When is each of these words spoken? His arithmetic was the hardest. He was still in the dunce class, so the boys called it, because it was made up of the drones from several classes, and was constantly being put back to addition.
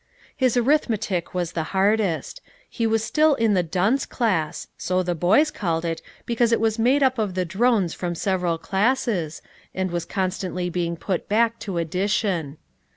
His 0.35 0.57
arithmetic 0.57 1.35
was 1.35 1.51
the 1.51 1.61
hardest. 1.77 2.41
He 2.67 2.87
was 2.87 3.03
still 3.03 3.35
in 3.35 3.53
the 3.53 3.61
dunce 3.61 4.07
class, 4.07 4.65
so 4.75 5.03
the 5.03 5.13
boys 5.13 5.51
called 5.51 5.85
it, 5.85 6.01
because 6.25 6.51
it 6.51 6.59
was 6.59 6.79
made 6.79 7.03
up 7.03 7.19
of 7.19 7.35
the 7.35 7.45
drones 7.45 7.93
from 7.93 8.15
several 8.15 8.57
classes, 8.57 9.43
and 9.75 9.91
was 9.91 10.05
constantly 10.05 10.71
being 10.71 10.97
put 10.97 11.29
back 11.29 11.59
to 11.59 11.77
addition. 11.77 12.57